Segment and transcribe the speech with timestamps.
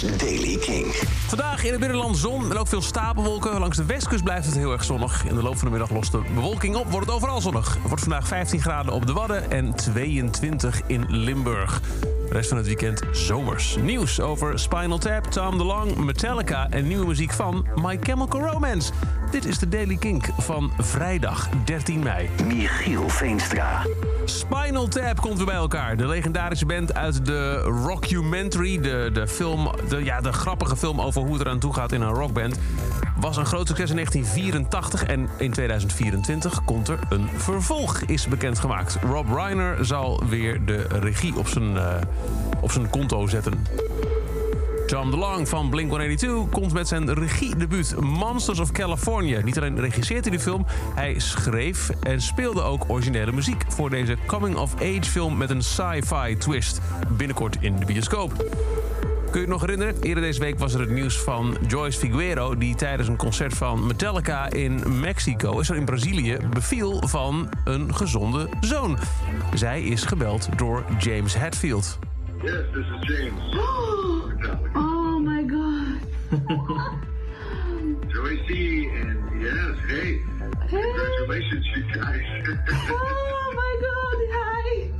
[0.00, 0.86] Daily King.
[1.26, 3.60] Vandaag in het binnenland zon en ook veel stapelwolken.
[3.60, 5.24] Langs de westkust blijft het heel erg zonnig.
[5.24, 7.74] In de loop van de middag lost de bewolking op, wordt het overal zonnig.
[7.74, 11.80] Het wordt vandaag 15 graden op de Wadden en 22 in Limburg.
[12.00, 13.76] De rest van het weekend zomers.
[13.82, 18.92] Nieuws over Spinal Tap, Tom DeLong, Metallica en nieuwe muziek van My Chemical Romance.
[19.30, 22.30] Dit is de Daily Kink van vrijdag 13 mei.
[22.44, 23.86] Michiel Veenstra.
[24.24, 25.96] Spinal Tap komt weer bij elkaar.
[25.96, 31.22] De legendarische band uit de Rockumentary, de, de, film, de, ja, de grappige film over
[31.22, 32.58] hoe het eraan toe gaat in een rockband,
[33.20, 38.98] was een groot succes in 1984 en in 2024 komt er een vervolg, is bekendgemaakt.
[39.02, 41.96] Rob Reiner zal weer de regie op zijn, eh,
[42.60, 43.66] op zijn konto zetten.
[44.86, 49.40] Tom DeLonge van Blink-182 komt met zijn regiedebuut Monsters of California.
[49.40, 53.64] Niet alleen regisseert hij de film, hij schreef en speelde ook originele muziek...
[53.68, 56.80] voor deze coming-of-age film met een sci-fi twist.
[57.16, 58.32] Binnenkort in de bioscoop.
[59.30, 59.94] Kun je het nog herinneren?
[60.00, 62.56] Eerder deze week was er het nieuws van Joyce Figueiro...
[62.56, 66.36] die tijdens een concert van Metallica in Mexico, is er in Brazilië...
[66.50, 68.98] beviel van een gezonde zoon.
[69.54, 71.98] Zij is gebeld door James Hetfield.
[72.42, 73.65] Yes, this is James.
[81.26, 82.24] Guys.
[82.90, 84.18] Oh my god.
[84.32, 84.90] Hi.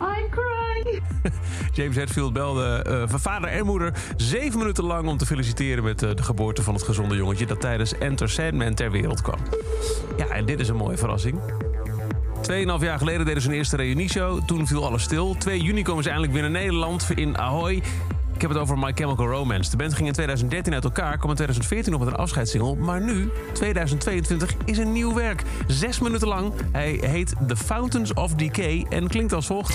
[0.00, 1.00] I cry.
[1.76, 6.14] James Hetfield belde eh, vader en moeder zeven minuten lang om te feliciteren met eh,
[6.14, 9.38] de geboorte van het gezonde jongetje dat tijdens Enter Sandman ter wereld kwam.
[10.16, 11.40] Ja, en dit is een mooie verrassing.
[12.40, 14.44] Tweeënhalf jaar geleden deden ze hun eerste reunieshow.
[14.46, 15.36] Toen viel alles stil.
[15.38, 17.82] 2 juni komen ze eindelijk weer naar Nederland in Ahoy.
[18.34, 19.70] Ik heb het over My Chemical Romance.
[19.70, 22.76] De band ging in 2013 uit elkaar, kwam in 2014 nog met een afscheidssingle.
[22.76, 25.42] Maar nu, 2022, is een nieuw werk.
[25.66, 26.52] Zes minuten lang.
[26.72, 29.74] Hij heet The Fountains of Decay en klinkt als volgt.